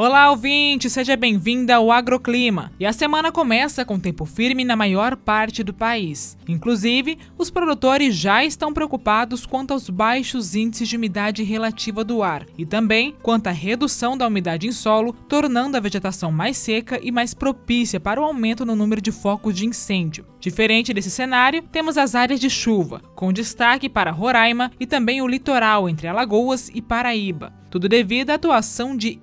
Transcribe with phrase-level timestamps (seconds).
[0.00, 2.70] Olá, ouvinte, seja bem-vinda ao Agroclima.
[2.78, 6.38] E a semana começa com tempo firme na maior parte do país.
[6.46, 12.46] Inclusive, os produtores já estão preocupados quanto aos baixos índices de umidade relativa do ar
[12.56, 17.10] e também quanto à redução da umidade em solo, tornando a vegetação mais seca e
[17.10, 20.24] mais propícia para o aumento no número de focos de incêndio.
[20.38, 25.26] Diferente desse cenário, temos as áreas de chuva, com destaque para Roraima e também o
[25.26, 27.52] litoral entre Alagoas e Paraíba.
[27.70, 29.20] Tudo devido à atuação de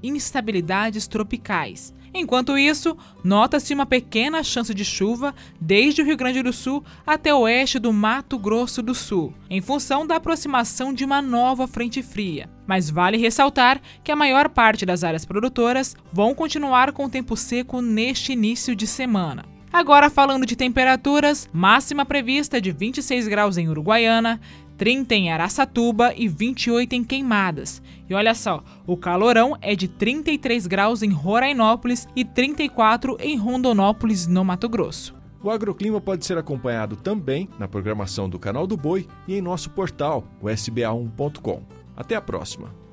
[0.65, 1.93] instabilidades tropicais.
[2.13, 7.33] Enquanto isso, nota-se uma pequena chance de chuva desde o Rio Grande do Sul até
[7.33, 12.01] o oeste do Mato Grosso do Sul, em função da aproximação de uma nova frente
[12.01, 12.49] fria.
[12.65, 17.81] Mas vale ressaltar que a maior parte das áreas produtoras vão continuar com tempo seco
[17.81, 19.43] neste início de semana.
[19.73, 24.39] Agora falando de temperaturas, máxima prevista de 26 graus em Uruguaiana,
[24.77, 27.81] 30 em Araçatuba e 28 em Queimadas.
[28.09, 34.27] E olha só, o calorão é de 33 graus em Rorainópolis e 34 em Rondonópolis,
[34.27, 35.15] no Mato Grosso.
[35.41, 39.69] O agroclima pode ser acompanhado também na programação do Canal do Boi e em nosso
[39.69, 41.61] portal, o sba1.com.
[41.95, 42.84] Até a próxima!